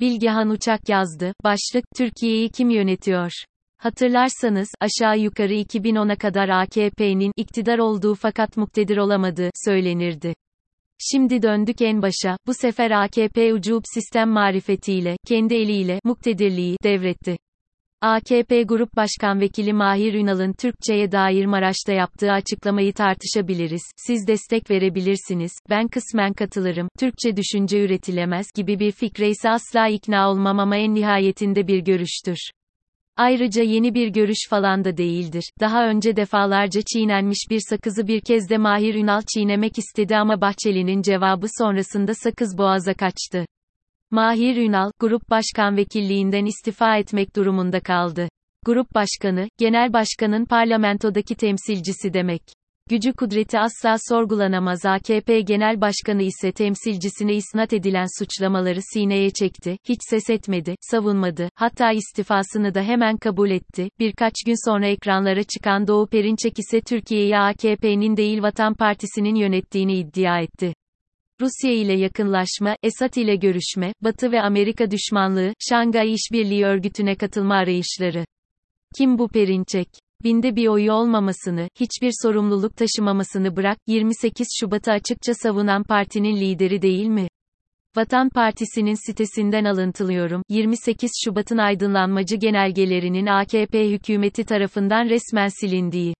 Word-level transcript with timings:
Bilgehan 0.00 0.50
Uçak 0.50 0.88
yazdı. 0.88 1.32
Başlık, 1.44 1.84
Türkiye'yi 1.96 2.48
kim 2.48 2.70
yönetiyor? 2.70 3.30
Hatırlarsanız, 3.78 4.68
aşağı 4.80 5.18
yukarı 5.18 5.54
2010'a 5.54 6.16
kadar 6.16 6.48
AKP'nin 6.48 7.32
iktidar 7.36 7.78
olduğu 7.78 8.14
fakat 8.14 8.56
muktedir 8.56 8.96
olamadığı 8.96 9.50
söylenirdi. 9.64 10.34
Şimdi 10.98 11.42
döndük 11.42 11.82
en 11.82 12.02
başa, 12.02 12.36
bu 12.46 12.54
sefer 12.54 12.90
AKP 12.90 13.54
ucub 13.54 13.82
sistem 13.94 14.30
marifetiyle, 14.30 15.16
kendi 15.26 15.54
eliyle, 15.54 16.00
muktedirliği, 16.04 16.76
devretti. 16.84 17.36
AKP 18.02 18.62
Grup 18.62 18.96
Başkan 18.96 19.40
Vekili 19.40 19.72
Mahir 19.72 20.14
Ünal'ın 20.14 20.52
Türkçe'ye 20.52 21.12
dair 21.12 21.46
Maraş'ta 21.46 21.92
yaptığı 21.92 22.32
açıklamayı 22.32 22.92
tartışabiliriz, 22.92 23.82
siz 23.96 24.26
destek 24.26 24.70
verebilirsiniz, 24.70 25.52
ben 25.70 25.88
kısmen 25.88 26.32
katılırım, 26.32 26.88
Türkçe 26.98 27.36
düşünce 27.36 27.84
üretilemez 27.84 28.46
gibi 28.56 28.78
bir 28.78 28.92
fikre 28.92 29.28
ise 29.28 29.50
asla 29.50 29.88
ikna 29.88 30.30
olmam 30.30 30.58
ama 30.58 30.76
en 30.76 30.94
nihayetinde 30.94 31.66
bir 31.66 31.78
görüştür. 31.78 32.38
Ayrıca 33.16 33.62
yeni 33.62 33.94
bir 33.94 34.08
görüş 34.08 34.48
falan 34.50 34.84
da 34.84 34.96
değildir. 34.96 35.50
Daha 35.60 35.88
önce 35.88 36.16
defalarca 36.16 36.80
çiğnenmiş 36.92 37.46
bir 37.50 37.60
sakızı 37.68 38.06
bir 38.06 38.20
kez 38.20 38.50
de 38.50 38.58
Mahir 38.58 38.94
Ünal 38.94 39.22
çiğnemek 39.34 39.78
istedi 39.78 40.16
ama 40.16 40.40
Bahçeli'nin 40.40 41.02
cevabı 41.02 41.46
sonrasında 41.58 42.14
sakız 42.14 42.58
boğaza 42.58 42.94
kaçtı. 42.94 43.46
Mahir 44.12 44.56
Ünal, 44.56 44.90
grup 45.00 45.30
başkan 45.30 45.76
vekilliğinden 45.76 46.44
istifa 46.44 46.96
etmek 46.96 47.36
durumunda 47.36 47.80
kaldı. 47.80 48.28
Grup 48.64 48.94
başkanı, 48.94 49.48
genel 49.58 49.92
başkanın 49.92 50.44
parlamentodaki 50.44 51.34
temsilcisi 51.34 52.14
demek. 52.14 52.42
Gücü 52.88 53.12
kudreti 53.12 53.58
asla 53.58 53.96
sorgulanamaz 54.08 54.86
AKP 54.86 55.40
Genel 55.40 55.80
Başkanı 55.80 56.22
ise 56.22 56.52
temsilcisine 56.52 57.34
isnat 57.34 57.72
edilen 57.72 58.06
suçlamaları 58.18 58.80
sineye 58.94 59.30
çekti, 59.30 59.76
hiç 59.88 59.98
ses 60.10 60.30
etmedi, 60.30 60.74
savunmadı, 60.80 61.48
hatta 61.54 61.92
istifasını 61.92 62.74
da 62.74 62.82
hemen 62.82 63.16
kabul 63.16 63.50
etti. 63.50 63.88
Birkaç 63.98 64.34
gün 64.46 64.70
sonra 64.70 64.86
ekranlara 64.86 65.42
çıkan 65.42 65.86
Doğu 65.86 66.06
Perinçek 66.06 66.58
ise 66.58 66.80
Türkiye'yi 66.80 67.38
AKP'nin 67.38 68.16
değil 68.16 68.42
Vatan 68.42 68.74
Partisi'nin 68.74 69.34
yönettiğini 69.34 69.94
iddia 69.94 70.40
etti. 70.40 70.74
Rusya 71.40 71.72
ile 71.72 71.92
yakınlaşma, 71.92 72.76
Esad 72.82 73.14
ile 73.14 73.36
görüşme, 73.36 73.92
Batı 74.00 74.32
ve 74.32 74.42
Amerika 74.42 74.90
düşmanlığı, 74.90 75.54
Şangay 75.70 76.14
İşbirliği 76.14 76.64
Örgütü'ne 76.64 77.14
katılma 77.14 77.54
arayışları. 77.54 78.24
Kim 78.98 79.18
bu 79.18 79.28
Perinçek? 79.28 79.88
Binde 80.24 80.56
bir 80.56 80.68
oyu 80.68 80.92
olmamasını, 80.92 81.68
hiçbir 81.80 82.12
sorumluluk 82.22 82.76
taşımamasını 82.76 83.56
bırak, 83.56 83.78
28 83.86 84.46
Şubat'ı 84.60 84.92
açıkça 84.92 85.34
savunan 85.34 85.82
partinin 85.82 86.36
lideri 86.36 86.82
değil 86.82 87.06
mi? 87.06 87.28
Vatan 87.96 88.28
Partisi'nin 88.28 89.06
sitesinden 89.06 89.64
alıntılıyorum. 89.64 90.42
28 90.48 91.10
Şubat'ın 91.24 91.58
aydınlanmacı 91.58 92.36
genelgelerinin 92.36 93.26
AKP 93.26 93.90
hükümeti 93.90 94.44
tarafından 94.44 95.08
resmen 95.08 95.48
silindiği. 95.48 96.14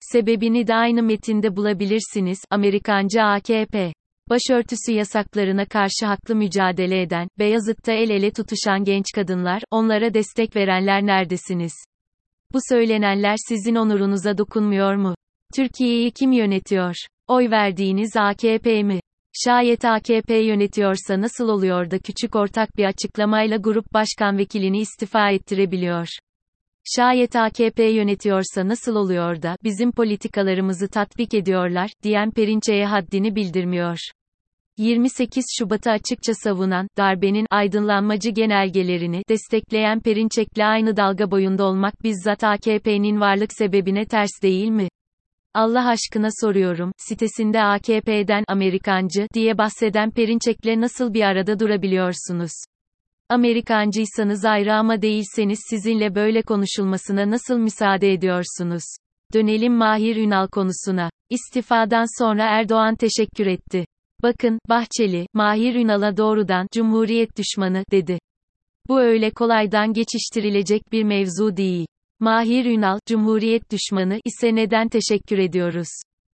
Sebebini 0.00 0.66
de 0.66 0.74
aynı 0.74 1.02
metinde 1.02 1.56
bulabilirsiniz. 1.56 2.38
Amerikancı 2.50 3.22
AKP 3.22 3.92
Başörtüsü 4.32 4.92
yasaklarına 4.92 5.66
karşı 5.66 6.06
haklı 6.06 6.34
mücadele 6.34 7.02
eden, 7.02 7.28
Beyazıt'ta 7.38 7.92
el 7.92 8.10
ele 8.10 8.30
tutuşan 8.30 8.84
genç 8.84 9.04
kadınlar, 9.14 9.62
onlara 9.70 10.14
destek 10.14 10.56
verenler 10.56 11.06
neredesiniz? 11.06 11.72
Bu 12.52 12.58
söylenenler 12.68 13.36
sizin 13.48 13.74
onurunuza 13.74 14.38
dokunmuyor 14.38 14.94
mu? 14.94 15.14
Türkiye'yi 15.56 16.10
kim 16.10 16.32
yönetiyor? 16.32 16.94
Oy 17.28 17.50
verdiğiniz 17.50 18.16
AKP 18.16 18.82
mi? 18.82 19.00
Şayet 19.44 19.84
AKP 19.84 20.34
yönetiyorsa 20.34 21.20
nasıl 21.20 21.48
oluyor 21.48 21.90
da 21.90 21.98
küçük 21.98 22.36
ortak 22.36 22.76
bir 22.76 22.84
açıklamayla 22.84 23.56
grup 23.56 23.92
başkan 23.92 24.38
vekilini 24.38 24.78
istifa 24.78 25.30
ettirebiliyor? 25.30 26.08
Şayet 26.96 27.36
AKP 27.36 27.84
yönetiyorsa 27.84 28.68
nasıl 28.68 28.96
oluyor 28.96 29.42
da 29.42 29.56
bizim 29.64 29.92
politikalarımızı 29.92 30.88
tatbik 30.88 31.34
ediyorlar 31.34 31.90
diyen 32.02 32.30
Perinçe'ye 32.30 32.86
haddini 32.86 33.36
bildirmiyor. 33.36 33.98
28 34.82 35.44
Şubat'ı 35.58 35.90
açıkça 35.90 36.32
savunan, 36.34 36.88
darbenin 36.96 37.46
aydınlanmacı 37.50 38.30
genelgelerini 38.30 39.22
destekleyen 39.28 40.00
Perinçek'le 40.00 40.58
aynı 40.58 40.96
dalga 40.96 41.30
boyunda 41.30 41.64
olmak 41.64 42.04
bizzat 42.04 42.44
AKP'nin 42.44 43.20
varlık 43.20 43.52
sebebine 43.52 44.04
ters 44.04 44.30
değil 44.42 44.68
mi? 44.68 44.88
Allah 45.54 45.88
aşkına 45.88 46.28
soruyorum, 46.40 46.92
sitesinde 46.98 47.62
AKP'den 47.62 48.44
Amerikancı 48.48 49.26
diye 49.34 49.58
bahseden 49.58 50.10
Perinçek'le 50.10 50.80
nasıl 50.80 51.14
bir 51.14 51.22
arada 51.22 51.60
durabiliyorsunuz? 51.60 52.52
Amerikancıysanız 53.28 54.44
ayrı 54.44 54.74
ama 54.74 55.02
değilseniz 55.02 55.58
sizinle 55.70 56.14
böyle 56.14 56.42
konuşulmasına 56.42 57.30
nasıl 57.30 57.58
müsaade 57.58 58.12
ediyorsunuz? 58.12 58.82
Dönelim 59.34 59.74
Mahir 59.74 60.16
Ünal 60.16 60.48
konusuna. 60.48 61.10
İstifadan 61.30 62.22
sonra 62.22 62.44
Erdoğan 62.44 62.94
teşekkür 62.94 63.46
etti. 63.46 63.84
Bakın, 64.22 64.58
Bahçeli, 64.68 65.26
Mahir 65.34 65.74
Ünal'a 65.74 66.16
doğrudan, 66.16 66.66
Cumhuriyet 66.74 67.36
düşmanı, 67.36 67.84
dedi. 67.90 68.18
Bu 68.88 69.00
öyle 69.00 69.30
kolaydan 69.30 69.92
geçiştirilecek 69.92 70.92
bir 70.92 71.04
mevzu 71.04 71.56
değil. 71.56 71.86
Mahir 72.20 72.64
Ünal, 72.64 72.98
Cumhuriyet 73.08 73.62
düşmanı 73.70 74.20
ise 74.24 74.54
neden 74.54 74.88
teşekkür 74.88 75.38
ediyoruz? 75.38 75.88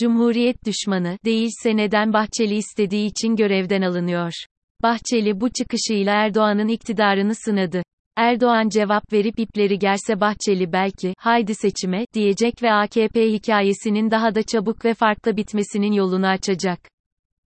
Cumhuriyet 0.00 0.64
düşmanı 0.66 1.18
değilse 1.24 1.76
neden 1.76 2.12
Bahçeli 2.12 2.54
istediği 2.54 3.06
için 3.06 3.36
görevden 3.36 3.82
alınıyor? 3.82 4.32
Bahçeli 4.82 5.40
bu 5.40 5.50
çıkışıyla 5.50 6.12
Erdoğan'ın 6.12 6.68
iktidarını 6.68 7.34
sınadı. 7.34 7.82
Erdoğan 8.16 8.68
cevap 8.68 9.12
verip 9.12 9.38
ipleri 9.38 9.78
gerse 9.78 10.20
Bahçeli 10.20 10.72
belki, 10.72 11.14
haydi 11.18 11.54
seçime, 11.54 12.06
diyecek 12.14 12.62
ve 12.62 12.72
AKP 12.72 13.32
hikayesinin 13.32 14.10
daha 14.10 14.34
da 14.34 14.42
çabuk 14.42 14.84
ve 14.84 14.94
farklı 14.94 15.36
bitmesinin 15.36 15.92
yolunu 15.92 16.26
açacak. 16.26 16.91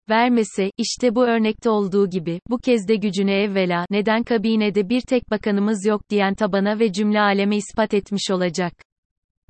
Vermese, 0.10 0.72
işte 0.78 1.16
bu 1.16 1.26
örnekte 1.26 1.70
olduğu 1.70 2.10
gibi, 2.10 2.40
bu 2.50 2.58
kez 2.58 2.88
de 2.88 2.96
gücüne 2.96 3.42
evvela, 3.42 3.86
neden 3.90 4.24
kabinede 4.24 4.90
bir 4.90 5.02
tek 5.02 5.32
bakanımız 5.32 5.86
yok 5.86 6.02
diyen 6.10 6.36
tabana 6.36 6.80
ve 6.80 6.92
cümle 6.92 7.20
aleme 7.22 7.58
ispat 7.58 7.94
etmiş 7.94 8.32
olacak. 8.32 8.74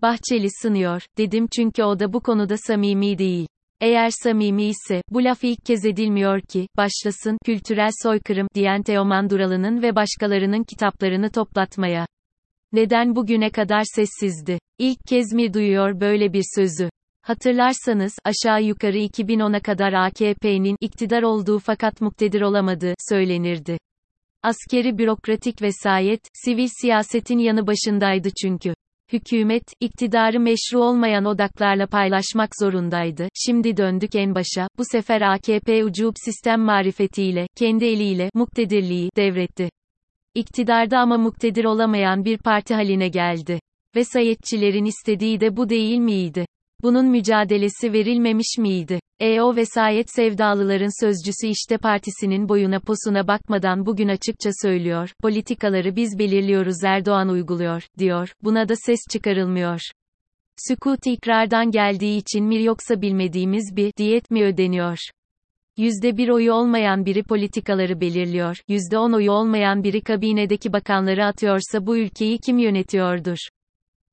Bahçeli 0.02 0.48
sınıyor, 0.62 1.02
dedim 1.18 1.48
çünkü 1.56 1.84
o 1.84 2.00
da 2.00 2.14
bu 2.14 2.22
konuda 2.22 2.58
samimi 2.58 3.18
değil. 3.18 3.48
Eğer 3.82 4.10
samimi 4.10 4.64
ise, 4.64 5.02
bu 5.10 5.24
laf 5.24 5.44
ilk 5.44 5.66
kez 5.66 5.86
edilmiyor 5.86 6.42
ki, 6.42 6.68
başlasın, 6.78 7.38
kültürel 7.46 7.90
soykırım, 8.04 8.48
diyen 8.54 8.84
Teoman 8.84 9.30
Duralı'nın 9.30 9.82
ve 9.82 9.96
başkalarının 9.96 10.64
kitaplarını 10.64 11.30
toplatmaya. 11.32 12.08
Neden 12.72 13.16
bugüne 13.16 13.50
kadar 13.50 13.84
sessizdi? 13.96 14.60
İlk 14.80 15.00
kez 15.08 15.34
mi 15.34 15.54
duyuyor 15.54 16.00
böyle 16.00 16.34
bir 16.34 16.44
sözü? 16.56 16.90
Hatırlarsanız, 17.26 18.14
aşağı 18.26 18.64
yukarı 18.64 18.98
2010'a 18.98 19.60
kadar 19.60 19.94
AKP'nin 19.94 20.76
iktidar 20.82 21.24
olduğu 21.24 21.60
fakat 21.60 22.02
muktedir 22.02 22.42
olamadığı 22.42 22.94
söylenirdi. 23.10 23.78
Askeri 24.44 24.98
bürokratik 24.98 25.62
vesayet, 25.62 26.22
sivil 26.34 26.68
siyasetin 26.82 27.40
yanı 27.40 27.68
başındaydı 27.68 28.30
çünkü. 28.42 28.74
Hükümet, 29.14 29.64
iktidarı 29.80 30.40
meşru 30.40 30.80
olmayan 30.80 31.26
odaklarla 31.26 31.88
paylaşmak 31.88 32.50
zorundaydı. 32.60 33.28
Şimdi 33.46 33.78
döndük 33.78 34.16
en 34.16 34.36
başa, 34.36 34.68
bu 34.78 34.84
sefer 34.92 35.22
AKP 35.22 35.84
ucub 35.84 36.14
sistem 36.26 36.62
marifetiyle, 36.62 37.48
kendi 37.56 37.86
eliyle, 37.86 38.30
muktedirliği, 38.34 39.10
devretti. 39.18 39.70
İktidarda 40.36 41.00
ama 41.00 41.18
muktedir 41.18 41.66
olamayan 41.66 42.26
bir 42.26 42.38
parti 42.38 42.74
haline 42.74 43.08
geldi. 43.08 43.60
Vesayetçilerin 43.96 44.86
istediği 44.86 45.40
de 45.40 45.58
bu 45.58 45.70
değil 45.70 45.98
miydi? 45.98 46.46
Bunun 46.84 47.06
mücadelesi 47.06 47.94
verilmemiş 47.94 48.58
miydi? 48.58 49.00
E 49.20 49.42
o 49.42 49.56
vesayet 49.56 50.16
sevdalıların 50.16 51.06
sözcüsü 51.06 51.48
işte 51.48 51.78
partisinin 51.78 52.50
boyuna 52.50 52.80
posuna 52.80 53.28
bakmadan 53.28 53.86
bugün 53.86 54.08
açıkça 54.08 54.50
söylüyor, 54.62 55.10
politikaları 55.22 55.96
biz 55.96 56.20
belirliyoruz 56.20 56.84
Erdoğan 56.84 57.30
uyguluyor, 57.30 57.84
diyor, 57.98 58.34
buna 58.44 58.70
da 58.70 58.74
ses 58.76 59.00
çıkarılmıyor. 59.12 59.82
Sükut 60.68 61.08
ikrardan 61.08 61.72
geldiği 61.72 62.18
için 62.18 62.46
mi 62.46 62.64
yoksa 62.64 63.02
bilmediğimiz 63.02 63.76
bir 63.76 63.94
diyet 63.98 64.32
mi 64.32 64.44
ödeniyor? 64.44 64.98
Yüzde 65.78 66.18
bir 66.18 66.30
oyu 66.30 66.54
olmayan 66.54 67.06
biri 67.06 67.24
politikaları 67.24 68.02
belirliyor, 68.02 68.58
yüzde 68.68 68.98
on 68.98 69.12
oyu 69.12 69.32
olmayan 69.32 69.84
biri 69.84 70.02
kabinedeki 70.02 70.74
bakanları 70.74 71.26
atıyorsa 71.26 71.88
bu 71.88 71.98
ülkeyi 71.98 72.40
kim 72.40 72.58
yönetiyordur? 72.58 73.38